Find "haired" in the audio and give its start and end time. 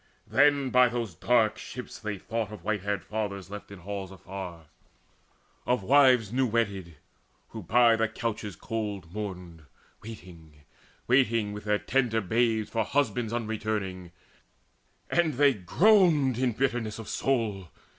2.81-3.03